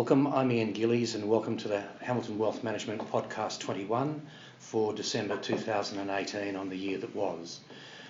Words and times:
Welcome. 0.00 0.28
I'm 0.28 0.50
Ian 0.50 0.72
Gillies, 0.72 1.14
and 1.14 1.28
welcome 1.28 1.58
to 1.58 1.68
the 1.68 1.84
Hamilton 2.00 2.38
Wealth 2.38 2.64
Management 2.64 3.02
Podcast 3.12 3.60
21 3.60 4.22
for 4.58 4.94
December 4.94 5.36
2018 5.36 6.56
on 6.56 6.70
the 6.70 6.76
year 6.76 6.96
that 6.96 7.14
was. 7.14 7.60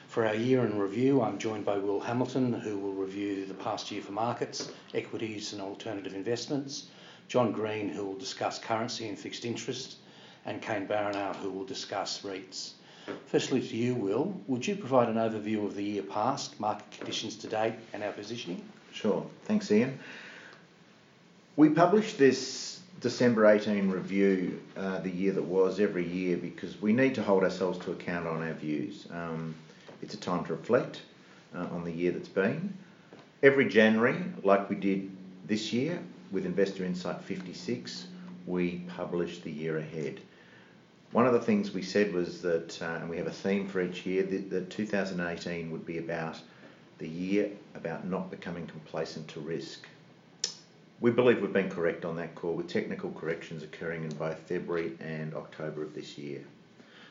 For 0.06 0.24
our 0.24 0.37
year 0.37 0.64
in 0.64 0.79
review, 0.79 1.20
I'm 1.20 1.37
joined 1.37 1.64
by 1.64 1.79
Will 1.79 1.98
Hamilton, 1.98 2.52
who 2.52 2.79
will 2.79 2.92
review 2.92 3.45
the 3.45 3.55
past 3.55 3.91
year 3.91 4.02
for 4.02 4.12
markets, 4.12 4.70
equities, 4.95 5.52
and 5.52 5.61
alternative 5.61 6.14
investments, 6.14 6.87
John 7.27 7.50
Green, 7.50 7.88
who 7.88 8.04
will 8.04 8.18
discuss 8.18 8.61
currency 8.61 9.09
and 9.09 9.18
fixed 9.18 9.45
interest, 9.45 9.96
and 10.46 10.62
Kane 10.62 10.86
Baranow, 10.86 11.34
who 11.34 11.50
will 11.50 11.64
discuss 11.64 12.20
REITs. 12.22 12.70
Firstly, 13.27 13.61
to 13.66 13.77
you, 13.77 13.97
Will, 13.97 14.41
would 14.47 14.64
you 14.64 14.77
provide 14.77 15.09
an 15.09 15.16
overview 15.16 15.66
of 15.66 15.75
the 15.75 15.83
year 15.83 16.05
past, 16.05 16.61
market 16.61 16.88
conditions 16.92 17.34
to 17.38 17.48
date, 17.48 17.75
and 17.92 18.05
our 18.05 18.12
positioning? 18.12 18.64
Sure. 18.92 19.27
Thanks, 19.45 19.72
Ian. 19.72 19.98
We 21.60 21.69
publish 21.69 22.14
this 22.14 22.80
December 23.02 23.45
18 23.45 23.91
review, 23.91 24.62
uh, 24.78 25.00
the 25.00 25.10
year 25.10 25.32
that 25.32 25.42
was, 25.42 25.78
every 25.78 26.09
year 26.09 26.38
because 26.38 26.80
we 26.80 26.95
need 26.95 27.14
to 27.16 27.23
hold 27.23 27.42
ourselves 27.42 27.78
to 27.84 27.92
account 27.92 28.27
on 28.27 28.42
our 28.42 28.55
views. 28.55 29.06
Um, 29.12 29.55
it's 30.00 30.14
a 30.14 30.16
time 30.16 30.42
to 30.46 30.55
reflect 30.55 31.02
uh, 31.55 31.66
on 31.70 31.84
the 31.84 31.92
year 31.92 32.12
that's 32.12 32.30
been. 32.30 32.73
Every 33.42 33.69
January, 33.69 34.24
like 34.42 34.70
we 34.70 34.77
did 34.77 35.10
this 35.46 35.70
year 35.70 36.02
with 36.33 36.46
Investor 36.46 36.83
Insight 36.83 37.20
56, 37.20 38.06
we 38.47 38.83
publish 38.97 39.41
the 39.41 39.52
year 39.52 39.77
ahead. 39.77 40.19
One 41.12 41.27
of 41.27 41.34
the 41.34 41.42
things 41.42 41.74
we 41.74 41.83
said 41.83 42.14
was 42.14 42.41
that, 42.41 42.80
uh, 42.80 43.00
and 43.02 43.11
we 43.11 43.19
have 43.19 43.27
a 43.27 43.30
theme 43.33 43.69
for 43.69 43.83
each 43.83 44.06
year, 44.06 44.22
that, 44.22 44.48
that 44.48 44.70
2018 44.70 45.70
would 45.72 45.84
be 45.84 45.98
about 45.98 46.41
the 46.97 47.08
year 47.08 47.50
about 47.75 48.06
not 48.06 48.31
becoming 48.31 48.66
complacent 48.66 49.28
to 49.28 49.41
risk. 49.41 49.86
We 51.01 51.11
believe 51.11 51.41
we've 51.41 51.51
been 51.51 51.70
correct 51.70 52.05
on 52.05 52.17
that 52.17 52.34
call 52.34 52.53
with 52.53 52.69
technical 52.69 53.11
corrections 53.12 53.62
occurring 53.62 54.05
in 54.05 54.11
both 54.11 54.39
February 54.41 54.93
and 55.01 55.34
October 55.34 55.83
of 55.83 55.95
this 55.95 56.19
year. 56.19 56.43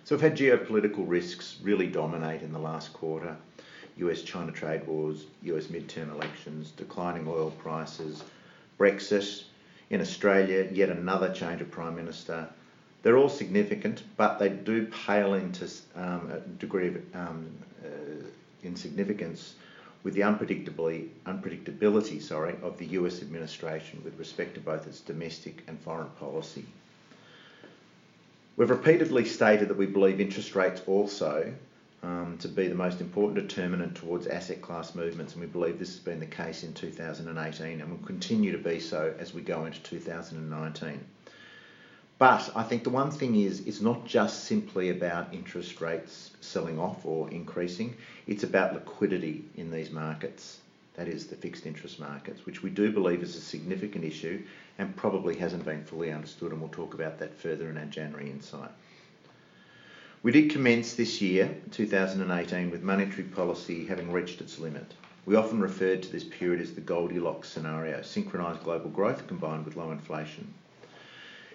So 0.03 0.15
we've 0.15 0.21
had 0.21 0.37
geopolitical 0.37 1.05
risks 1.07 1.57
really 1.63 1.87
dominate 1.87 2.43
in 2.43 2.53
the 2.53 2.59
last 2.59 2.93
quarter. 2.93 3.35
US 3.97 4.21
China 4.21 4.51
trade 4.51 4.85
wars, 4.85 5.25
US 5.41 5.65
midterm 5.65 6.11
elections, 6.11 6.69
declining 6.69 7.27
oil 7.27 7.49
prices, 7.49 8.23
Brexit, 8.79 9.43
in 9.89 10.01
Australia, 10.01 10.69
yet 10.71 10.89
another 10.89 11.33
change 11.33 11.59
of 11.59 11.71
Prime 11.71 11.95
Minister. 11.95 12.47
They're 13.01 13.17
all 13.17 13.27
significant, 13.27 14.03
but 14.17 14.37
they 14.37 14.49
do 14.49 14.85
pale 14.85 15.33
into 15.33 15.67
um, 15.95 16.29
a 16.31 16.39
degree 16.59 16.89
of 16.89 17.15
um, 17.15 17.49
uh, 17.83 18.23
insignificance 18.63 19.55
with 20.03 20.13
the 20.13 20.21
unpredictability 20.21 22.21
sorry, 22.21 22.55
of 22.63 22.77
the 22.77 22.85
US 22.87 23.21
administration 23.21 24.01
with 24.03 24.17
respect 24.17 24.55
to 24.55 24.59
both 24.59 24.87
its 24.87 25.01
domestic 25.01 25.63
and 25.67 25.79
foreign 25.79 26.09
policy. 26.19 26.65
We've 28.55 28.69
repeatedly 28.69 29.25
stated 29.25 29.69
that 29.69 29.77
we 29.77 29.85
believe 29.85 30.19
interest 30.19 30.55
rates 30.55 30.81
also 30.85 31.53
um, 32.03 32.37
to 32.39 32.47
be 32.47 32.67
the 32.67 32.75
most 32.75 33.01
important 33.01 33.47
determinant 33.47 33.95
towards 33.95 34.27
asset 34.27 34.61
class 34.61 34.95
movements, 34.95 35.33
and 35.33 35.41
we 35.41 35.47
believe 35.47 35.79
this 35.79 35.91
has 35.91 35.99
been 35.99 36.19
the 36.19 36.25
case 36.25 36.63
in 36.63 36.73
2018 36.73 37.81
and 37.81 37.89
will 37.89 38.05
continue 38.05 38.51
to 38.51 38.57
be 38.57 38.79
so 38.79 39.13
as 39.19 39.33
we 39.33 39.41
go 39.41 39.65
into 39.65 39.81
2019. 39.83 40.99
But 42.19 42.51
I 42.53 42.63
think 42.63 42.83
the 42.83 42.89
one 42.89 43.11
thing 43.11 43.35
is, 43.35 43.61
it's 43.65 43.79
not 43.79 44.05
just 44.05 44.43
simply 44.43 44.89
about 44.89 45.33
interest 45.33 45.79
rates 45.79 46.31
selling 46.41 46.77
off 46.77 47.05
or 47.05 47.29
increasing, 47.29 47.95
it's 48.27 48.43
about 48.43 48.73
liquidity 48.73 49.45
in 49.55 49.71
these 49.71 49.89
markets. 49.89 50.59
That 50.95 51.07
is 51.07 51.27
the 51.27 51.37
fixed 51.37 51.65
interest 51.65 51.97
markets, 51.97 52.45
which 52.45 52.61
we 52.61 52.71
do 52.71 52.91
believe 52.91 53.23
is 53.23 53.37
a 53.37 53.39
significant 53.39 54.03
issue 54.03 54.43
and 54.77 54.97
probably 54.97 55.37
hasn't 55.37 55.63
been 55.63 55.81
fully 55.81 56.11
understood, 56.11 56.51
and 56.51 56.59
we'll 56.59 56.69
talk 56.71 56.93
about 56.93 57.19
that 57.19 57.33
further 57.33 57.69
in 57.69 57.77
our 57.77 57.85
January 57.85 58.29
insight. 58.29 58.71
We 60.21 60.33
did 60.33 60.51
commence 60.51 60.95
this 60.95 61.21
year, 61.21 61.55
2018, 61.71 62.69
with 62.69 62.83
monetary 62.83 63.23
policy 63.23 63.85
having 63.85 64.11
reached 64.11 64.41
its 64.41 64.59
limit. 64.59 64.93
We 65.25 65.37
often 65.37 65.61
referred 65.61 66.03
to 66.03 66.11
this 66.11 66.25
period 66.25 66.59
as 66.59 66.73
the 66.73 66.81
Goldilocks 66.81 67.47
scenario, 67.47 68.01
synchronised 68.01 68.61
global 68.61 68.89
growth 68.89 69.25
combined 69.25 69.63
with 69.63 69.77
low 69.77 69.91
inflation. 69.91 70.53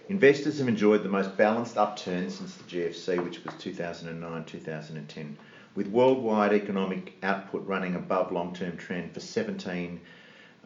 Investors 0.09 0.59
have 0.59 0.69
enjoyed 0.69 1.03
the 1.03 1.09
most 1.09 1.34
balanced 1.37 1.78
upturn 1.78 2.28
since 2.28 2.54
the 2.56 2.65
GFC, 2.65 3.25
which 3.25 3.42
was 3.42 3.54
2009 3.59 4.44
2010, 4.44 5.37
with 5.75 5.87
worldwide 5.87 6.53
economic 6.53 7.15
output 7.22 7.66
running 7.66 7.94
above 7.94 8.31
long 8.31 8.54
term 8.54 8.76
trend 8.76 9.14
for 9.14 9.20
17 9.20 9.98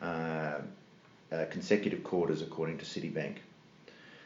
uh, 0.03 0.04
uh, 0.04 1.44
consecutive 1.50 2.03
quarters, 2.03 2.43
according 2.43 2.78
to 2.78 2.84
Citibank. 2.84 3.37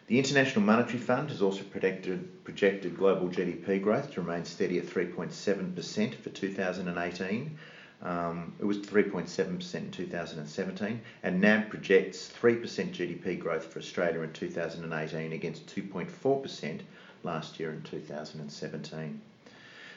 The 0.06 0.18
International 0.18 0.64
Monetary 0.64 0.98
Fund 0.98 1.28
has 1.28 1.42
also 1.42 1.62
projected, 1.62 2.44
projected 2.44 2.96
global 2.96 3.28
GDP 3.28 3.82
growth 3.82 4.12
to 4.12 4.22
remain 4.22 4.44
steady 4.44 4.78
at 4.78 4.86
3.7% 4.86 6.14
for 6.14 6.30
2018 6.30 7.58
um, 8.02 8.52
it 8.58 8.64
was 8.64 8.78
3.7% 8.78 9.74
in 9.74 9.90
2017, 9.90 11.00
and 11.22 11.40
NAB 11.40 11.70
projects 11.70 12.32
3% 12.40 12.60
GDP 12.60 13.38
growth 13.38 13.72
for 13.72 13.78
Australia 13.78 14.22
in 14.22 14.32
2018 14.32 15.32
against 15.32 15.66
2.4% 15.74 16.80
last 17.22 17.60
year 17.60 17.70
in 17.72 17.82
2017. 17.82 19.20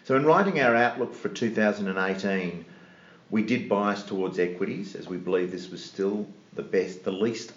So, 0.04 0.16
in 0.16 0.24
writing 0.24 0.60
our 0.62 0.76
outlook 0.76 1.16
for 1.16 1.30
2018, 1.30 2.66
we 3.32 3.42
did 3.42 3.68
bias 3.68 4.04
towards 4.04 4.38
equities 4.38 4.96
as 4.96 5.08
we 5.08 5.18
believe 5.18 5.52
this 5.52 5.72
was 5.72 5.84
still 5.84 6.28
the 6.54 6.62
best, 6.62 7.04
the 7.04 7.12
least 7.12 7.54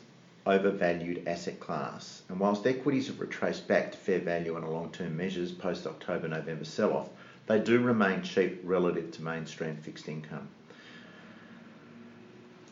overvalued 0.47 1.29
asset 1.29 1.61
class. 1.61 2.23
And 2.31 2.41
whilst 2.41 2.67
equities 2.67 3.09
have 3.09 3.21
retraced 3.21 3.69
back 3.69 3.93
to 3.93 3.99
fair 3.99 4.19
value 4.19 4.57
on 4.57 4.63
a 4.63 4.71
long 4.71 4.91
term 4.91 5.15
measures 5.15 5.53
post 5.53 5.87
October 5.87 6.27
November 6.27 6.65
sell 6.65 6.95
off, 6.95 7.11
they 7.49 7.59
do 7.59 7.81
remain 7.81 8.23
cheap 8.23 8.61
relative 8.63 9.11
to 9.13 9.23
mainstream 9.23 9.77
fixed 9.77 10.07
income. 10.07 10.49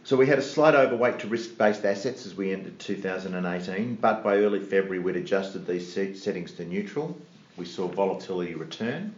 So 0.04 0.16
we 0.16 0.28
had 0.28 0.38
a 0.38 0.42
slight 0.42 0.76
overweight 0.76 1.19
to 1.20 1.26
risk-based 1.26 1.84
assets 1.84 2.26
as 2.26 2.37
we 2.37 2.53
ended 2.53 2.78
2018, 2.78 3.97
but 3.97 4.22
by 4.22 4.37
early 4.37 4.60
February 4.60 5.00
we'd 5.00 5.16
adjusted 5.16 5.66
these 5.66 5.92
settings 5.92 6.53
to 6.53 6.64
neutral. 6.64 7.19
We 7.56 7.64
saw 7.64 7.88
volatility 7.88 8.54
return, 8.54 9.14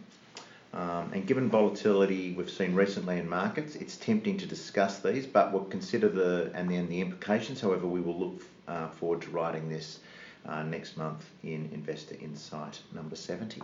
um, 0.73 1.11
and 1.13 1.27
given 1.27 1.49
volatility 1.49 2.33
we've 2.33 2.49
seen 2.49 2.73
recently 2.73 3.19
in 3.19 3.29
markets, 3.29 3.75
it's 3.75 3.97
tempting 3.97 4.37
to 4.37 4.47
discuss 4.47 4.99
these, 4.99 5.27
but 5.27 5.51
we'll 5.51 5.65
consider 5.65 6.09
the 6.09 6.51
and 6.55 6.71
then 6.71 6.87
the 6.89 7.01
implications. 7.01 7.61
However, 7.61 7.85
we 7.85 8.01
will 8.01 8.17
look 8.17 8.41
uh, 8.67 8.87
forward 8.87 9.21
to 9.23 9.29
writing 9.29 9.69
this 9.69 9.99
uh, 10.47 10.63
next 10.63 10.97
month 10.97 11.29
in 11.43 11.69
Investor 11.73 12.15
Insight 12.19 12.79
number 12.93 13.15
70. 13.15 13.61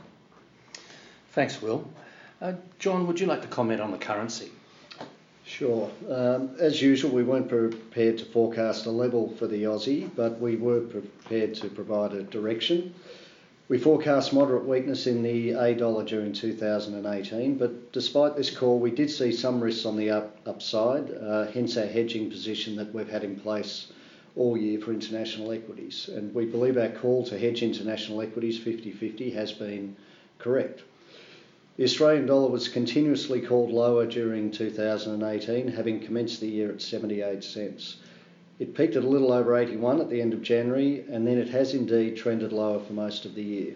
Thanks, 1.35 1.62
Will. 1.62 1.85
Uh, 2.41 2.53
John, 2.79 3.07
would 3.07 3.19
you 3.19 3.25
like 3.25 3.41
to 3.41 3.50
comment 3.50 3.81
on 3.81 3.91
the 3.91 3.97
currency? 3.97 4.53
Sure. 5.44 5.91
Um, 6.09 6.56
as 6.62 6.81
usual, 6.81 7.12
we 7.12 7.23
weren't 7.23 7.50
prepared 7.50 8.19
to 8.19 8.25
forecast 8.25 8.85
a 8.85 8.90
level 8.90 9.35
for 9.35 9.45
the 9.45 9.63
Aussie, 9.63 10.09
but 10.16 10.40
we 10.40 10.56
were 10.56 10.79
prepared 10.79 11.53
to 11.56 11.68
provide 11.68 12.13
a 12.13 12.24
direction. 12.24 12.95
We 13.68 13.78
forecast 13.78 14.31
moderate 14.31 14.63
weakness 14.63 15.07
in 15.07 15.24
the 15.24 15.51
A 15.51 15.75
dollar 15.75 16.06
during 16.06 16.31
2018, 16.31 17.57
but 17.57 17.91
despite 17.91 18.38
this 18.38 18.50
call, 18.50 18.79
we 18.79 18.91
did 18.91 19.09
see 19.09 19.34
some 19.34 19.59
risks 19.59 19.85
on 19.85 19.97
the 19.97 20.12
up, 20.12 20.38
upside, 20.45 21.12
uh, 21.12 21.47
hence 21.47 21.75
our 21.75 21.85
hedging 21.85 22.29
position 22.29 22.78
that 22.78 22.94
we've 22.94 23.09
had 23.09 23.25
in 23.25 23.38
place 23.38 23.91
all 24.38 24.56
year 24.56 24.79
for 24.79 24.94
international 24.94 25.51
equities. 25.51 26.07
And 26.07 26.34
we 26.34 26.45
believe 26.45 26.78
our 26.78 26.88
call 26.88 27.25
to 27.25 27.38
hedge 27.38 27.62
international 27.62 28.22
equities 28.22 28.57
50 28.57 28.94
50 28.94 29.31
has 29.31 29.51
been 29.51 29.97
correct. 30.40 30.83
The 31.77 31.83
Australian 31.83 32.25
dollar 32.25 32.50
was 32.50 32.69
continuously 32.69 33.42
called 33.42 33.69
lower 33.69 34.06
during 34.06 34.50
2018, 34.50 35.68
having 35.68 36.00
commenced 36.00 36.39
the 36.39 36.48
year 36.48 36.72
at 36.72 36.81
78 36.81 37.44
cents. 37.44 37.98
It 38.60 38.74
peaked 38.74 38.95
at 38.95 39.04
a 39.04 39.10
little 39.10 39.33
over 39.33 39.57
81 39.57 40.00
at 40.00 40.10
the 40.10 40.22
end 40.22 40.31
of 40.31 40.42
January, 40.42 41.04
and 41.10 41.27
then 41.27 41.38
it 41.38 41.50
has 41.50 41.74
indeed 41.74 42.16
trended 42.16 42.54
lower 42.54 42.80
for 42.80 42.94
most 42.94 43.25
of 43.25 43.36
the 43.36 43.44
year. 43.44 43.75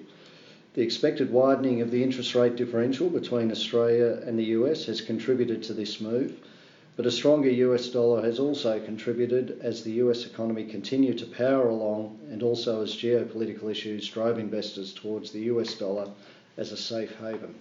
The 0.76 0.82
expected 0.82 1.30
widening 1.30 1.82
of 1.82 1.92
the 1.92 2.02
interest 2.02 2.36
rate 2.36 2.56
differential 2.56 3.10
between 3.10 3.52
Australia 3.52 4.24
and 4.26 4.40
the 4.40 4.56
US 4.56 4.86
has 4.86 5.02
contributed 5.02 5.62
to 5.64 5.74
this 5.74 6.00
move, 6.00 6.40
but 6.96 7.06
a 7.06 7.12
stronger 7.12 7.50
US 7.50 7.90
dollar 7.90 8.22
has 8.22 8.40
also 8.40 8.80
contributed 8.80 9.60
as 9.62 9.84
the 9.84 10.00
US 10.04 10.26
economy 10.26 10.64
continued 10.64 11.18
to 11.18 11.26
power 11.26 11.68
along 11.68 12.18
and 12.32 12.44
also 12.44 12.82
as 12.82 12.96
geopolitical 12.96 13.70
issues 13.70 14.08
drove 14.08 14.40
investors 14.40 14.94
towards 14.94 15.32
the 15.32 15.42
US 15.52 15.74
dollar 15.74 16.08
as 16.56 16.72
a 16.72 16.78
safe 16.78 17.14
haven. 17.18 17.56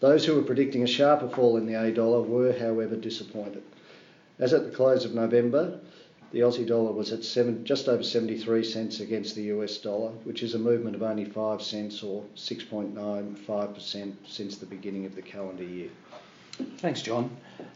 Those 0.00 0.26
who 0.26 0.34
were 0.34 0.42
predicting 0.42 0.82
a 0.82 0.86
sharper 0.86 1.28
fall 1.28 1.56
in 1.56 1.66
the 1.66 1.74
A 1.74 1.90
dollar 1.90 2.20
were, 2.20 2.52
however, 2.52 2.96
disappointed. 2.96 3.62
As 4.38 4.52
at 4.52 4.64
the 4.64 4.76
close 4.76 5.04
of 5.04 5.14
November, 5.14 5.80
the 6.32 6.40
Aussie 6.40 6.66
dollar 6.66 6.92
was 6.92 7.12
at 7.12 7.24
seven, 7.24 7.64
just 7.64 7.88
over 7.88 8.02
73 8.02 8.62
cents 8.62 9.00
against 9.00 9.34
the 9.34 9.44
US 9.44 9.78
dollar, 9.78 10.10
which 10.24 10.42
is 10.42 10.54
a 10.54 10.58
movement 10.58 10.96
of 10.96 11.02
only 11.02 11.24
5 11.24 11.62
cents 11.62 12.02
or 12.02 12.24
6.95% 12.36 14.14
since 14.26 14.58
the 14.58 14.66
beginning 14.66 15.06
of 15.06 15.14
the 15.14 15.22
calendar 15.22 15.64
year. 15.64 15.88
Thanks, 16.78 17.00
John. 17.00 17.34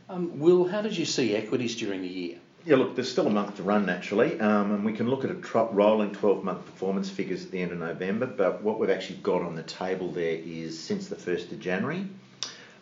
Um, 0.08 0.38
Will, 0.40 0.66
how 0.66 0.82
did 0.82 0.96
you 0.96 1.06
see 1.06 1.34
equities 1.34 1.76
during 1.76 2.02
the 2.02 2.08
year? 2.08 2.38
Yeah, 2.67 2.77
look, 2.77 2.95
there's 2.95 3.11
still 3.11 3.27
a 3.27 3.31
month 3.31 3.57
to 3.57 3.62
run 3.62 3.87
naturally, 3.87 4.39
um, 4.39 4.73
and 4.73 4.85
we 4.85 4.93
can 4.93 5.09
look 5.09 5.25
at 5.25 5.31
a 5.31 5.65
rolling 5.73 6.12
12 6.12 6.45
month 6.45 6.67
performance 6.67 7.09
figures 7.09 7.43
at 7.43 7.51
the 7.51 7.62
end 7.62 7.73
of 7.73 7.79
November. 7.79 8.27
But 8.27 8.62
what 8.62 8.79
we've 8.79 8.91
actually 8.91 9.17
got 9.19 9.41
on 9.41 9.55
the 9.55 9.62
table 9.62 10.12
there 10.12 10.37
is 10.45 10.79
since 10.79 11.09
the 11.09 11.17
1st 11.17 11.53
of 11.53 11.61
January. 11.61 12.07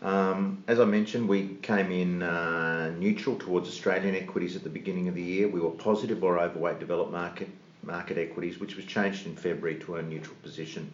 Um, 0.03 0.65
as 0.67 0.81
I 0.81 0.85
mentioned, 0.85 1.29
we 1.29 1.59
came 1.63 1.93
in 1.93 2.25
uh, 2.25 2.93
neutral 2.99 3.37
towards 3.37 3.69
Australian 3.69 4.17
equities 4.17 4.57
at 4.57 4.65
the 4.65 4.69
beginning 4.69 5.07
of 5.07 5.15
the 5.15 5.23
year. 5.23 5.47
We 5.47 5.61
were 5.61 5.71
positive 5.71 6.25
or 6.25 6.41
overweight 6.41 6.81
developed 6.81 7.13
market 7.13 7.49
market 7.85 8.19
equities, 8.19 8.59
which 8.59 8.75
was 8.75 8.85
changed 8.85 9.27
in 9.27 9.37
February 9.37 9.79
to 9.81 9.97
a 9.97 10.03
neutral 10.03 10.37
position. 10.43 10.91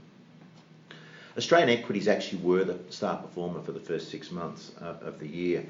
Australian 1.39 1.71
equities 1.71 2.07
actually 2.07 2.43
were 2.43 2.65
the 2.65 2.79
star 2.91 3.17
performer 3.17 3.63
for 3.63 3.73
the 3.73 3.81
first 3.81 4.11
six 4.11 4.31
months 4.31 4.73
uh, 4.81 4.95
of 5.01 5.19
the 5.19 5.27
year. 5.27 5.65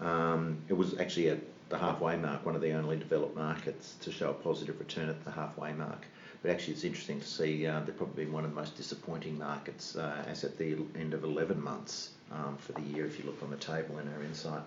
Um, 0.00 0.58
it 0.68 0.74
was 0.74 0.98
actually 1.00 1.30
at 1.30 1.38
the 1.68 1.78
halfway 1.78 2.16
mark, 2.16 2.44
one 2.46 2.54
of 2.54 2.62
the 2.62 2.72
only 2.72 2.96
developed 2.96 3.36
markets 3.36 3.96
to 4.00 4.10
show 4.10 4.30
a 4.30 4.34
positive 4.34 4.78
return 4.78 5.08
at 5.08 5.24
the 5.24 5.30
halfway 5.30 5.72
mark. 5.72 6.06
But 6.42 6.52
actually, 6.52 6.74
it's 6.74 6.84
interesting 6.84 7.20
to 7.20 7.26
see 7.26 7.66
uh, 7.66 7.80
they've 7.80 7.96
probably 7.96 8.24
been 8.24 8.32
one 8.32 8.44
of 8.44 8.50
the 8.50 8.56
most 8.56 8.76
disappointing 8.76 9.36
markets 9.38 9.96
uh, 9.96 10.24
as 10.26 10.44
at 10.44 10.56
the 10.56 10.76
end 10.98 11.12
of 11.12 11.24
11 11.24 11.60
months 11.60 12.10
um, 12.32 12.56
for 12.58 12.72
the 12.72 12.82
year, 12.82 13.06
if 13.06 13.18
you 13.18 13.26
look 13.26 13.42
on 13.42 13.50
the 13.50 13.56
table 13.56 13.98
in 13.98 14.08
our 14.08 14.22
insight. 14.22 14.62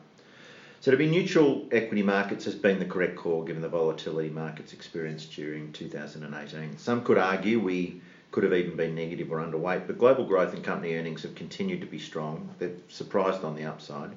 So 0.81 0.91
to 0.91 0.97
be 0.97 1.07
neutral 1.07 1.67
equity 1.71 2.01
markets 2.01 2.45
has 2.45 2.55
been 2.55 2.79
the 2.79 2.85
correct 2.85 3.15
call 3.15 3.43
given 3.43 3.61
the 3.61 3.69
volatility 3.69 4.29
markets 4.29 4.73
experienced 4.73 5.31
during 5.31 5.71
2018. 5.73 6.77
Some 6.77 7.03
could 7.03 7.19
argue 7.19 7.59
we 7.59 8.01
could 8.31 8.43
have 8.43 8.53
even 8.53 8.75
been 8.75 8.95
negative 8.95 9.31
or 9.31 9.37
underweight, 9.37 9.85
but 9.85 9.99
global 9.99 10.25
growth 10.25 10.53
and 10.53 10.63
company 10.63 10.95
earnings 10.95 11.21
have 11.21 11.35
continued 11.35 11.81
to 11.81 11.87
be 11.87 11.99
strong. 11.99 12.49
They've 12.57 12.81
surprised 12.87 13.43
on 13.43 13.55
the 13.55 13.65
upside 13.65 14.11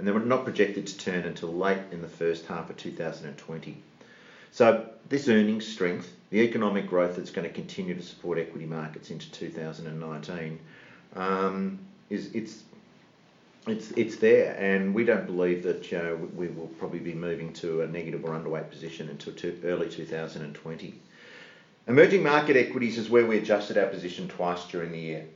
and 0.00 0.08
they 0.08 0.12
were 0.12 0.20
not 0.20 0.44
projected 0.44 0.86
to 0.86 0.96
turn 0.96 1.24
until 1.24 1.52
late 1.52 1.82
in 1.92 2.00
the 2.00 2.08
first 2.08 2.46
half 2.46 2.70
of 2.70 2.76
2020. 2.78 3.76
So 4.50 4.88
this 5.10 5.28
earnings 5.28 5.66
strength, 5.66 6.10
the 6.30 6.40
economic 6.40 6.88
growth 6.88 7.16
that's 7.16 7.30
going 7.30 7.46
to 7.46 7.52
continue 7.52 7.94
to 7.94 8.02
support 8.02 8.38
equity 8.38 8.64
markets 8.64 9.10
into 9.10 9.30
2019, 9.30 10.58
um, 11.16 11.78
is 12.08 12.34
it's 12.34 12.62
it's 13.66 13.90
it's 13.90 14.16
there, 14.16 14.56
and 14.58 14.94
we 14.94 15.04
don't 15.04 15.26
believe 15.26 15.62
that 15.64 15.92
we 16.34 16.48
will 16.48 16.68
probably 16.78 17.00
be 17.00 17.12
moving 17.12 17.52
to 17.52 17.82
a 17.82 17.86
negative 17.86 18.24
or 18.24 18.30
underweight 18.30 18.70
position 18.70 19.10
until 19.10 19.34
early 19.64 19.90
2020. 19.90 20.94
Emerging 21.88 22.22
market 22.22 22.56
equities 22.56 22.96
is 22.96 23.10
where 23.10 23.26
we 23.26 23.36
adjusted 23.36 23.76
our 23.76 23.88
position 23.88 24.28
twice 24.28 24.64
during 24.64 24.92
the 24.92 24.98
year 24.98 25.26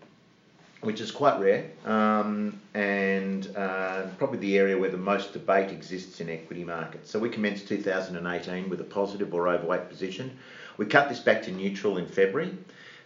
which 0.84 1.00
is 1.00 1.10
quite 1.10 1.40
rare 1.40 1.70
um, 1.86 2.60
and 2.75 3.54
uh, 3.56 4.06
probably 4.19 4.38
the 4.38 4.58
area 4.58 4.76
where 4.76 4.90
the 4.90 4.96
most 4.96 5.32
debate 5.32 5.70
exists 5.70 6.20
in 6.20 6.28
equity 6.28 6.62
markets. 6.62 7.10
So 7.10 7.19
we 7.19 7.31
commenced 7.31 7.66
2018 7.69 8.69
with 8.69 8.81
a 8.81 8.84
positive 8.84 9.32
or 9.32 9.48
overweight 9.48 9.88
position. 9.88 10.36
We 10.76 10.86
cut 10.86 11.08
this 11.08 11.20
back 11.20 11.42
to 11.44 11.52
neutral 11.52 11.96
in 11.96 12.06
February, 12.06 12.56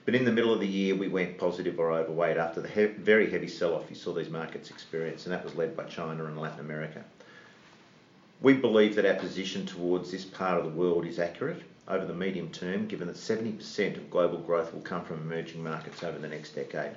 but 0.04 0.14
in 0.14 0.25
the 0.25 0.32
middle 0.32 0.52
of 0.52 0.60
the 0.60 0.66
year 0.66 0.96
we 0.96 1.08
went 1.08 1.38
positive 1.38 1.78
or 1.78 1.92
overweight 1.92 2.36
after 2.36 2.60
the 2.60 2.69
he- 2.69 2.86
very 2.86 3.30
heavy 3.30 3.48
sell-off 3.48 3.88
you 3.88 3.96
saw 3.96 4.12
these 4.12 4.30
markets 4.30 4.70
experience, 4.70 5.25
and 5.25 5.32
that 5.32 5.44
was 5.44 5.54
led 5.54 5.76
by 5.76 5.84
China 5.84 6.25
and 6.25 6.40
Latin 6.40 6.60
America. 6.60 7.04
We 8.40 8.54
believe 8.54 8.94
that 8.96 9.06
our 9.06 9.14
position 9.14 9.66
towards 9.66 10.10
this 10.10 10.25
part 10.25 10.58
of 10.58 10.64
the 10.64 10.70
world 10.70 11.06
is 11.06 11.19
accurate 11.19 11.62
over 11.88 12.04
the 12.04 12.14
medium 12.14 12.50
term, 12.50 12.86
given 12.86 13.06
that 13.06 13.16
70% 13.16 13.96
of 13.96 14.10
global 14.10 14.38
growth 14.38 14.72
will 14.72 14.82
come 14.82 15.04
from 15.04 15.19
emerging 15.19 15.62
markets 15.62 16.02
over 16.02 16.19
the 16.19 16.28
next 16.28 16.54
decade. 16.54 16.92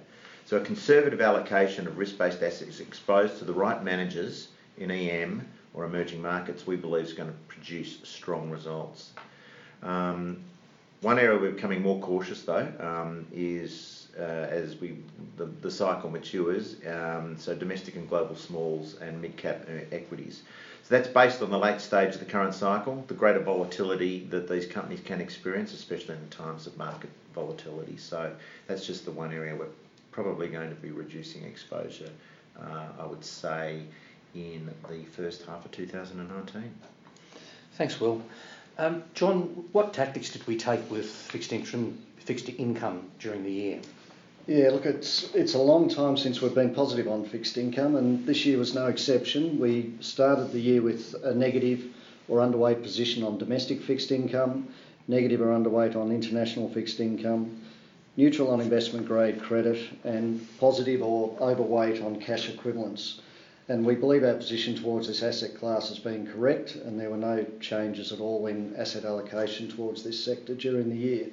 So 0.51 0.57
a 0.57 0.59
conservative 0.59 1.21
allocation 1.21 1.87
of 1.87 1.97
risk-based 1.97 2.43
assets 2.43 2.81
exposed 2.81 3.37
to 3.37 3.45
the 3.45 3.53
right 3.53 3.81
managers 3.81 4.49
in 4.77 4.91
EM 4.91 5.47
or 5.73 5.85
emerging 5.85 6.21
markets, 6.21 6.67
we 6.67 6.75
believe 6.75 7.05
is 7.05 7.13
going 7.13 7.29
to 7.29 7.35
produce 7.47 7.99
strong 8.03 8.49
results. 8.49 9.11
Um, 9.81 10.43
one 10.99 11.19
area 11.19 11.39
we're 11.39 11.51
becoming 11.51 11.81
more 11.81 12.01
cautious 12.01 12.43
though 12.43 12.67
um, 12.81 13.25
is 13.33 14.09
uh, 14.19 14.23
as 14.23 14.75
we 14.81 14.97
the, 15.37 15.45
the 15.45 15.71
cycle 15.71 16.09
matures, 16.09 16.75
um, 16.85 17.37
so 17.37 17.55
domestic 17.55 17.95
and 17.95 18.09
global 18.09 18.35
smalls 18.35 18.95
and 18.95 19.21
mid-cap 19.21 19.65
uh, 19.69 19.95
equities. 19.95 20.43
So 20.83 20.97
that's 20.97 21.07
based 21.07 21.41
on 21.41 21.49
the 21.49 21.57
late 21.57 21.79
stage 21.79 22.15
of 22.15 22.19
the 22.19 22.25
current 22.25 22.53
cycle, 22.53 23.05
the 23.07 23.13
greater 23.13 23.39
volatility 23.39 24.27
that 24.31 24.49
these 24.49 24.65
companies 24.65 24.99
can 24.99 25.21
experience, 25.21 25.71
especially 25.71 26.15
in 26.15 26.27
times 26.29 26.67
of 26.67 26.77
market 26.77 27.09
volatility. 27.33 27.95
So 27.95 28.35
that's 28.67 28.85
just 28.85 29.05
the 29.05 29.11
one 29.11 29.31
area 29.31 29.55
we're 29.55 29.67
probably 30.11 30.47
going 30.47 30.69
to 30.69 30.75
be 30.75 30.91
reducing 30.91 31.43
exposure, 31.43 32.09
uh, 32.59 32.87
I 32.99 33.05
would 33.05 33.23
say, 33.23 33.83
in 34.35 34.69
the 34.89 35.03
first 35.05 35.45
half 35.45 35.65
of 35.65 35.71
2019. 35.71 36.73
Thanks, 37.73 37.99
Will. 37.99 38.21
Um, 38.77 39.03
John, 39.13 39.65
what 39.71 39.93
tactics 39.93 40.31
did 40.31 40.45
we 40.47 40.57
take 40.57 40.89
with 40.89 41.05
fixed 41.05 41.53
income, 41.53 41.97
fixed 42.17 42.49
income 42.49 43.09
during 43.19 43.43
the 43.43 43.51
year? 43.51 43.81
Yeah, 44.47 44.69
look, 44.71 44.85
it's 44.85 45.33
it's 45.35 45.53
a 45.53 45.59
long 45.59 45.87
time 45.87 46.17
since 46.17 46.41
we've 46.41 46.55
been 46.55 46.73
positive 46.73 47.07
on 47.07 47.25
fixed 47.25 47.57
income, 47.57 47.95
and 47.95 48.25
this 48.25 48.45
year 48.45 48.57
was 48.57 48.73
no 48.73 48.87
exception. 48.87 49.59
We 49.59 49.93
started 49.99 50.51
the 50.51 50.59
year 50.59 50.81
with 50.81 51.15
a 51.23 51.33
negative 51.35 51.85
or 52.27 52.39
underweight 52.39 52.81
position 52.81 53.23
on 53.23 53.37
domestic 53.37 53.81
fixed 53.81 54.11
income, 54.11 54.67
negative 55.07 55.41
or 55.41 55.47
underweight 55.47 55.95
on 55.95 56.11
international 56.11 56.69
fixed 56.69 56.99
income, 56.99 57.61
neutral 58.17 58.49
on 58.49 58.59
investment 58.59 59.07
grade 59.07 59.41
credit, 59.41 59.79
and 60.03 60.45
positive 60.59 61.01
or 61.01 61.35
overweight 61.39 62.01
on 62.01 62.19
cash 62.19 62.49
equivalents. 62.49 63.21
And 63.69 63.85
we 63.85 63.95
believe 63.95 64.23
our 64.23 64.33
position 64.33 64.75
towards 64.75 65.07
this 65.07 65.23
asset 65.23 65.55
class 65.55 65.87
has 65.89 65.99
been 65.99 66.27
correct, 66.27 66.75
and 66.75 66.99
there 66.99 67.09
were 67.09 67.17
no 67.17 67.45
changes 67.61 68.11
at 68.11 68.19
all 68.19 68.47
in 68.47 68.75
asset 68.75 69.05
allocation 69.05 69.69
towards 69.69 70.03
this 70.03 70.21
sector 70.23 70.55
during 70.55 70.89
the 70.89 70.97
year. 70.97 71.27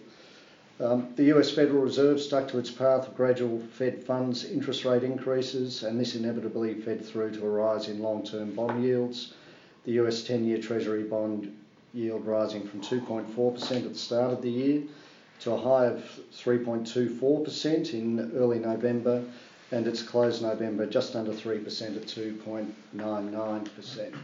Um, 0.79 1.09
the 1.17 1.37
US 1.37 1.51
Federal 1.51 1.83
Reserve 1.83 2.21
stuck 2.21 2.47
to 2.49 2.59
its 2.59 2.71
path 2.71 3.09
of 3.09 3.17
gradual 3.17 3.61
Fed 3.73 4.05
funds 4.05 4.45
interest 4.45 4.85
rate 4.85 5.03
increases, 5.03 5.83
and 5.83 5.99
this 5.99 6.15
inevitably 6.15 6.75
fed 6.75 7.05
through 7.05 7.33
to 7.33 7.45
a 7.45 7.51
rise 7.51 7.89
in 7.89 8.01
long 8.01 8.25
term 8.25 8.55
bond 8.55 8.85
yields. 8.85 9.35
The 9.85 9.93
US 9.93 10.23
10 10.23 10.45
year 10.45 10.59
Treasury 10.59 11.03
bond 11.03 11.53
yield 11.93 12.25
rising 12.25 12.63
from 12.69 12.81
2.4% 12.83 13.73
at 13.73 13.93
the 13.93 13.99
start 13.99 14.33
of 14.33 14.43
the 14.43 14.51
year 14.51 14.83
to 15.41 15.53
a 15.53 15.57
high 15.57 15.87
of 15.87 16.03
3.24% 16.33 17.95
in 17.95 18.33
early 18.37 18.59
November, 18.59 19.25
and 19.71 19.87
its 19.87 20.03
close 20.03 20.41
November 20.41 20.87
just 20.87 21.15
under 21.15 21.33
3% 21.33 21.97
at 21.97 22.03
2.99%. 22.03 24.17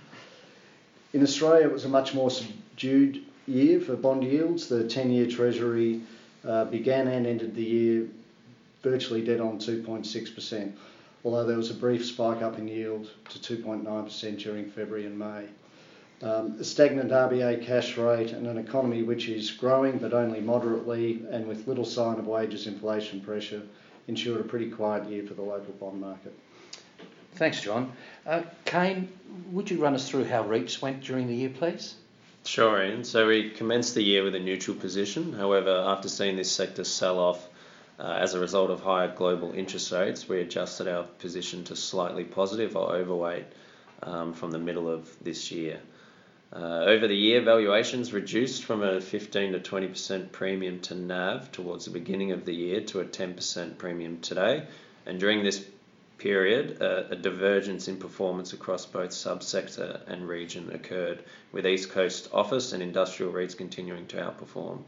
In 1.12 1.22
Australia, 1.22 1.66
it 1.66 1.72
was 1.72 1.84
a 1.84 1.88
much 1.88 2.14
more 2.14 2.30
subdued 2.30 3.22
year 3.46 3.80
for 3.80 3.94
bond 3.94 4.24
yields. 4.24 4.68
The 4.68 4.88
10 4.88 5.12
year 5.12 5.26
Treasury 5.26 6.00
uh, 6.46 6.64
began 6.64 7.08
and 7.08 7.26
ended 7.26 7.54
the 7.54 7.62
year 7.62 8.06
virtually 8.82 9.24
dead 9.24 9.40
on 9.40 9.58
2.6%, 9.58 10.72
although 11.24 11.44
there 11.44 11.56
was 11.56 11.70
a 11.70 11.74
brief 11.74 12.04
spike 12.04 12.42
up 12.42 12.58
in 12.58 12.68
yield 12.68 13.10
to 13.30 13.56
2.9% 13.56 14.38
during 14.38 14.70
February 14.70 15.06
and 15.06 15.18
May. 15.18 15.46
Um, 16.22 16.56
a 16.60 16.64
stagnant 16.64 17.10
RBA 17.10 17.64
cash 17.66 17.96
rate 17.96 18.30
and 18.30 18.46
an 18.46 18.56
economy 18.56 19.02
which 19.02 19.28
is 19.28 19.50
growing 19.50 19.98
but 19.98 20.14
only 20.14 20.40
moderately 20.40 21.22
and 21.30 21.46
with 21.46 21.66
little 21.66 21.84
sign 21.84 22.18
of 22.18 22.26
wages 22.26 22.66
inflation 22.66 23.20
pressure 23.20 23.62
ensured 24.06 24.40
a 24.40 24.44
pretty 24.44 24.70
quiet 24.70 25.08
year 25.08 25.26
for 25.26 25.34
the 25.34 25.42
local 25.42 25.72
bond 25.74 26.00
market. 26.00 26.32
Thanks, 27.34 27.60
John. 27.60 27.92
Uh, 28.24 28.42
Kane, 28.64 29.08
would 29.50 29.70
you 29.70 29.82
run 29.82 29.94
us 29.94 30.08
through 30.08 30.24
how 30.24 30.44
REITs 30.44 30.80
went 30.80 31.02
during 31.02 31.26
the 31.26 31.34
year, 31.34 31.50
please? 31.50 31.96
Sure, 32.44 32.82
Ian. 32.82 33.04
So 33.04 33.26
we 33.26 33.50
commenced 33.50 33.94
the 33.94 34.02
year 34.02 34.22
with 34.22 34.34
a 34.34 34.40
neutral 34.40 34.76
position. 34.76 35.32
However, 35.32 35.70
after 35.70 36.08
seeing 36.08 36.36
this 36.36 36.52
sector 36.52 36.84
sell 36.84 37.18
off 37.18 37.48
uh, 37.98 38.18
as 38.20 38.34
a 38.34 38.38
result 38.38 38.70
of 38.70 38.80
higher 38.80 39.12
global 39.12 39.52
interest 39.52 39.90
rates, 39.90 40.28
we 40.28 40.40
adjusted 40.40 40.86
our 40.86 41.04
position 41.18 41.64
to 41.64 41.76
slightly 41.76 42.22
positive 42.22 42.76
or 42.76 42.94
overweight 42.94 43.46
um, 44.02 44.32
from 44.32 44.50
the 44.50 44.58
middle 44.58 44.88
of 44.88 45.10
this 45.24 45.50
year. 45.50 45.80
Uh, 46.54 46.84
over 46.86 47.08
the 47.08 47.16
year, 47.16 47.40
valuations 47.40 48.12
reduced 48.12 48.64
from 48.64 48.80
a 48.80 49.00
15 49.00 49.52
to 49.54 49.58
20% 49.58 50.30
premium 50.30 50.78
to 50.78 50.94
NAV 50.94 51.50
towards 51.50 51.84
the 51.84 51.90
beginning 51.90 52.30
of 52.30 52.44
the 52.44 52.54
year 52.54 52.80
to 52.80 53.00
a 53.00 53.04
10% 53.04 53.76
premium 53.76 54.20
today. 54.20 54.64
And 55.04 55.18
during 55.18 55.42
this 55.42 55.64
period, 56.18 56.80
uh, 56.80 57.04
a 57.10 57.16
divergence 57.16 57.88
in 57.88 57.96
performance 57.96 58.52
across 58.52 58.86
both 58.86 59.10
subsector 59.10 60.00
and 60.06 60.28
region 60.28 60.70
occurred, 60.72 61.24
with 61.50 61.66
East 61.66 61.90
Coast 61.90 62.28
office 62.32 62.72
and 62.72 62.84
industrial 62.84 63.32
REITs 63.32 63.56
continuing 63.56 64.06
to 64.06 64.18
outperform. 64.18 64.84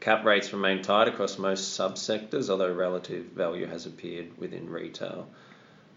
Cap 0.00 0.24
rates 0.24 0.52
remain 0.54 0.80
tight 0.82 1.08
across 1.08 1.38
most 1.38 1.78
subsectors, 1.78 2.48
although 2.48 2.72
relative 2.72 3.26
value 3.26 3.66
has 3.66 3.84
appeared 3.84 4.36
within 4.38 4.68
retail. 4.68 5.28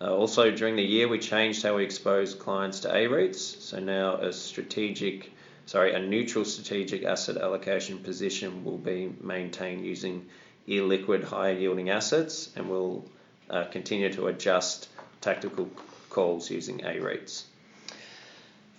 Uh, 0.02 0.14
also, 0.14 0.52
during 0.52 0.76
the 0.76 0.84
year, 0.84 1.08
we 1.08 1.20
changed 1.20 1.64
how 1.64 1.76
we 1.78 1.84
expose 1.84 2.34
clients 2.34 2.82
to 2.82 2.94
A-REITs. 2.94 3.62
So 3.62 3.80
now 3.80 4.16
a 4.16 4.34
strategic, 4.34 5.32
sorry, 5.66 5.94
a 5.94 6.00
neutral 6.00 6.44
strategic 6.44 7.06
asset 7.06 7.38
allocation 7.38 8.00
position 8.00 8.66
will 8.66 8.78
be 8.78 9.14
maintained 9.22 9.86
using 9.86 10.26
illiquid 10.68 11.24
higher 11.24 11.54
yielding 11.54 11.90
assets 11.90 12.50
and 12.56 12.70
we'll 12.70 13.06
uh, 13.50 13.66
continue 13.66 14.12
to 14.12 14.28
adjust 14.28 14.90
tactical 15.22 15.70
calls 16.10 16.50
using 16.50 16.84
A-REITs. 16.84 17.44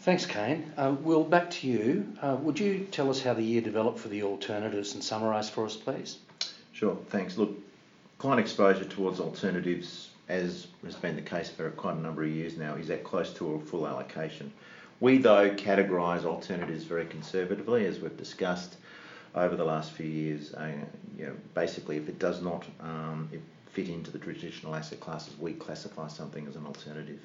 Thanks, 0.01 0.27
Kane. 0.27 0.73
Uh, 0.77 0.95
Will, 1.01 1.25
back 1.25 1.51
to 1.51 1.67
you. 1.67 2.13
Uh, 2.23 2.37
would 2.41 2.61
you 2.61 2.87
tell 2.93 3.11
us 3.11 3.23
how 3.23 3.35
the 3.35 3.43
year 3.43 3.61
developed 3.61 3.99
for 3.99 4.09
the 4.09 4.23
alternatives 4.23 4.95
and 4.95 5.03
summarise 5.03 5.51
for 5.51 5.65
us, 5.65 5.75
please? 5.77 6.19
Sure, 6.73 6.97
thanks. 7.09 7.37
Look, 7.37 7.59
client 8.19 8.41
exposure 8.41 8.85
towards 8.85 9.19
alternatives, 9.19 10.11
as 10.29 10.67
has 10.85 10.97
been 10.97 11.17
the 11.17 11.23
case 11.23 11.49
for 11.49 11.71
quite 11.71 11.97
a 11.97 12.01
number 12.01 12.23
of 12.23 12.31
years 12.31 12.57
now, 12.57 12.75
is 12.75 12.91
at 12.91 13.05
close 13.05 13.33
to 13.35 13.55
a 13.55 13.61
full 13.61 13.87
allocation. 13.87 14.53
We, 14.99 15.19
though, 15.19 15.51
categorise 15.51 16.25
alternatives 16.25 16.85
very 16.85 17.07
conservatively, 17.07 17.87
as 17.87 18.01
we've 18.01 18.17
discussed 18.17 18.77
over 19.35 19.55
the 19.55 19.65
last 19.65 19.93
few 19.93 20.07
years. 20.07 20.55
Uh, 20.55 20.73
you 21.19 21.27
know, 21.27 21.33
basically, 21.55 21.99
if 21.99 22.09
it 22.09 22.19
does 22.19 22.43
not 22.43 22.65
um, 22.81 23.29
fit 23.73 23.89
into 23.89 24.11
the 24.11 24.19
traditional 24.19 24.75
asset 24.75 25.01
classes, 25.01 25.39
we 25.39 25.53
classify 25.53 26.09
something 26.09 26.47
as 26.47 26.57
an 26.57 26.67
alternative. 26.67 27.21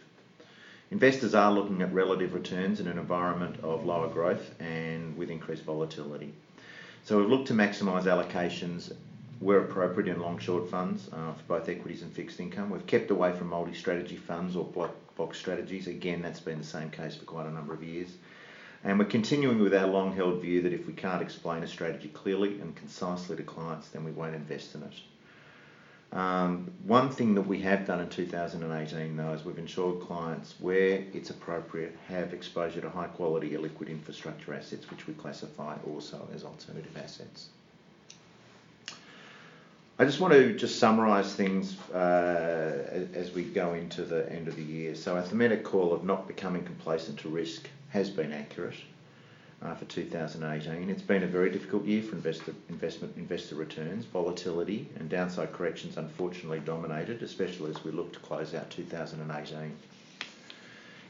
Investors 0.92 1.34
are 1.34 1.52
looking 1.54 1.82
at 1.82 1.94
relative 1.94 2.34
returns 2.34 2.82
in 2.82 2.88
an 2.88 2.98
environment 2.98 3.56
of 3.64 3.86
lower 3.86 4.10
growth 4.10 4.54
and 4.60 5.16
with 5.16 5.30
increased 5.30 5.64
volatility. 5.64 6.34
So 7.06 7.18
we've 7.18 7.30
looked 7.30 7.48
to 7.48 7.54
maximise 7.54 8.04
allocations 8.04 8.92
where 9.42 9.60
appropriate 9.60 10.08
in 10.08 10.22
long 10.22 10.38
short 10.38 10.70
funds 10.70 11.10
uh, 11.12 11.34
for 11.34 11.44
both 11.48 11.68
equities 11.68 12.04
and 12.04 12.14
fixed 12.14 12.40
income. 12.40 12.70
We've 12.70 12.86
kept 12.86 13.10
away 13.10 13.34
from 13.34 13.48
multi 13.48 13.74
strategy 13.74 14.16
funds 14.16 14.56
or 14.56 14.64
black 14.64 14.92
box 15.16 15.40
strategies. 15.40 15.88
Again, 15.88 16.22
that's 16.22 16.40
been 16.40 16.60
the 16.60 16.64
same 16.64 16.92
case 16.92 17.16
for 17.16 17.26
quite 17.26 17.48
a 17.48 17.52
number 17.52 17.74
of 17.74 17.84
years. 17.84 18.10
And 18.84 19.00
we're 19.00 19.06
continuing 19.06 19.60
with 19.60 19.74
our 19.74 19.88
long 19.88 20.16
held 20.16 20.42
view 20.42 20.62
that 20.62 20.74
if 20.74 20.86
we 20.86 20.94
can't 20.94 21.24
explain 21.24 21.64
a 21.64 21.68
strategy 21.68 22.10
clearly 22.10 22.62
and 22.62 22.76
concisely 22.76 23.36
to 23.36 23.44
clients, 23.44 23.90
then 23.90 24.04
we 24.04 24.12
won't 24.12 24.36
invest 24.36 24.76
in 24.76 24.84
it. 24.84 24.94
Um, 26.16 26.72
one 26.84 27.10
thing 27.10 27.34
that 27.36 27.44
we 27.44 27.62
have 27.62 27.88
done 27.88 28.02
in 28.02 28.10
2018 28.10 29.16
though 29.16 29.32
is 29.32 29.46
we've 29.46 29.58
ensured 29.58 30.02
clients 30.02 30.56
where 30.60 31.06
it's 31.14 31.30
appropriate 31.30 31.96
have 32.10 32.34
exposure 32.34 32.82
to 32.82 32.90
high 32.90 33.08
quality 33.08 33.52
illiquid 33.52 33.88
infrastructure 33.88 34.54
assets 34.54 34.92
which 34.92 35.08
we 35.08 35.14
classify 35.14 35.78
also 35.88 36.28
as 36.36 36.44
alternative 36.44 36.98
assets. 36.98 37.48
I 40.02 40.06
just 40.06 40.20
want 40.20 40.34
to 40.34 40.56
just 40.56 40.80
summarise 40.80 41.36
things 41.36 41.80
uh, 41.92 43.08
as 43.14 43.32
we 43.34 43.44
go 43.44 43.76
into 43.76 44.02
the 44.02 44.28
end 44.32 44.48
of 44.48 44.56
the 44.56 44.64
year. 44.64 44.96
So 44.96 45.16
our 45.16 45.22
thematic 45.22 45.64
call 45.64 45.94
of 45.94 46.04
not 46.04 46.28
becoming 46.28 46.64
complacent 46.64 47.20
to 47.20 47.30
risk 47.30 47.70
has 47.90 48.10
been 48.10 48.34
accurate 48.34 48.80
uh, 49.62 49.76
for 49.76 49.86
2018. 49.86 50.90
It's 50.90 51.04
been 51.04 51.22
a 51.22 51.28
very 51.28 51.52
difficult 51.52 51.86
year 51.86 52.02
for 52.02 52.16
investor, 52.16 52.56
investment 52.70 53.16
investor 53.16 53.54
returns. 53.54 54.06
Volatility 54.06 54.90
and 54.96 55.08
downside 55.08 55.54
corrections 55.54 55.98
unfortunately 55.98 56.62
dominated, 56.62 57.22
especially 57.22 57.70
as 57.70 57.84
we 57.84 57.92
look 57.92 58.12
to 58.14 58.20
close 58.22 58.56
out 58.56 58.72
2018. 58.72 59.72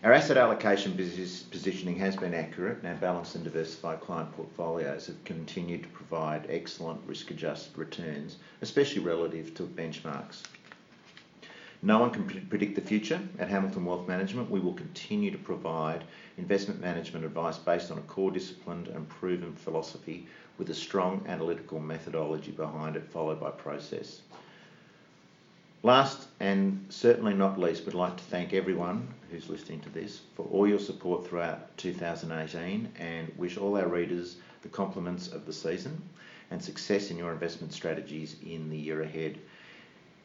Our 0.04 0.14
asset 0.14 0.36
allocation 0.36 0.96
positioning 0.96 1.96
has 1.98 2.16
been 2.16 2.34
accurate, 2.34 2.80
and 2.80 2.88
our 2.88 2.96
balanced 2.96 3.36
and 3.36 3.44
diversified 3.44 4.02
client 4.02 4.32
portfolios 4.32 5.06
have 5.06 5.24
continued 5.26 5.84
to 5.84 5.90
provide 5.90 6.48
excellent 6.50 7.02
risk-adjusted 7.06 7.78
returns, 7.78 8.38
especially 8.64 9.04
relative 9.04 9.54
to 9.54 9.64
benchmarks. 9.64 10.42
No 11.84 12.00
one 12.00 12.10
can 12.10 12.48
predict 12.50 12.74
the 12.74 12.82
future. 12.82 13.22
At 13.38 13.50
Hamilton 13.50 13.86
Wealth 13.86 14.08
Management, 14.08 14.50
we 14.50 14.60
will 14.60 14.74
continue 14.74 15.30
to 15.30 15.38
provide 15.38 16.04
investment 16.36 16.82
management 16.82 17.24
advice 17.24 17.60
based 17.60 17.92
on 17.92 18.00
a 18.00 18.02
core 18.02 18.32
disciplined 18.32 18.88
and 18.88 19.08
proven 19.08 19.54
philosophy 19.54 20.26
with 20.58 20.72
a 20.72 20.76
strong 20.76 21.24
analytical 21.28 21.80
methodology 21.80 22.52
behind 22.52 22.96
it, 22.96 23.06
followed 23.06 23.40
by 23.40 23.52
process. 23.52 24.22
Last 25.84 26.28
and 26.40 26.86
certainly 26.90 27.34
not 27.34 27.60
least, 27.60 27.86
we'd 27.86 27.96
like 27.96 28.16
to 28.18 28.24
thank 28.26 28.54
everyone 28.54 29.08
who's 29.32 29.50
listening 29.50 29.80
to 29.80 29.90
this 29.90 30.22
for 30.36 30.46
all 30.52 30.68
your 30.68 30.78
support 30.78 31.26
throughout 31.26 31.76
2018 31.78 32.88
and 33.00 33.32
wish 33.36 33.58
all 33.58 33.76
our 33.76 33.88
readers 33.88 34.38
the 34.62 34.70
compliments 34.70 35.30
of 35.30 35.48
the 35.48 35.54
season 35.54 36.00
and 36.52 36.64
success 36.64 37.10
in 37.10 37.18
your 37.18 37.32
investment 37.32 37.74
strategies 37.74 38.36
in 38.46 38.70
the 38.70 38.78
year 38.78 39.02
ahead. 39.02 39.40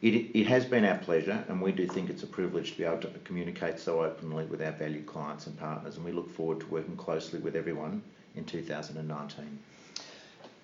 It, 0.03 0.29
it 0.35 0.45
has 0.45 0.63
been 0.63 0.85
our 0.85 0.99
pleasure, 0.99 1.43
and 1.47 1.59
we 1.59 1.71
do 1.71 1.87
think 1.87 2.11
it's 2.11 2.21
a 2.21 2.27
privilege 2.27 2.73
to 2.73 2.77
be 2.77 2.83
able 2.83 2.99
to 2.99 3.07
communicate 3.23 3.79
so 3.79 4.03
openly 4.03 4.45
with 4.45 4.61
our 4.61 4.73
valued 4.73 5.07
clients 5.07 5.47
and 5.47 5.57
partners, 5.57 5.95
and 5.95 6.05
we 6.05 6.11
look 6.11 6.29
forward 6.29 6.59
to 6.59 6.67
working 6.67 6.95
closely 6.95 7.39
with 7.39 7.55
everyone 7.55 8.03
in 8.35 8.45
2019. 8.45 9.59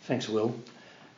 Thanks, 0.01 0.29
Will. 0.29 0.53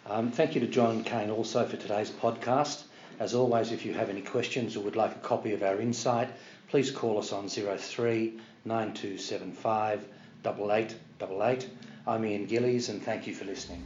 Um, 0.05 0.31
thank 0.31 0.55
you 0.55 0.61
to 0.61 0.67
John 0.67 1.03
Kane 1.03 1.29
also 1.29 1.67
for 1.67 1.75
today's 1.75 2.11
podcast. 2.11 2.84
As 3.17 3.33
always, 3.33 3.71
if 3.71 3.85
you 3.85 3.93
have 3.93 4.09
any 4.09 4.21
questions 4.21 4.75
or 4.75 4.81
would 4.81 4.97
like 4.97 5.11
a 5.15 5.19
copy 5.19 5.53
of 5.53 5.63
our 5.63 5.79
insight, 5.79 6.29
please 6.67 6.91
call 6.91 7.17
us 7.17 7.31
on 7.31 7.47
03 7.47 8.39
9275 8.65 10.05
8888. 10.45 11.69
I'm 12.07 12.25
Ian 12.25 12.45
Gillies, 12.45 12.89
and 12.89 13.01
thank 13.01 13.25
you 13.25 13.33
for 13.33 13.45
listening. 13.45 13.83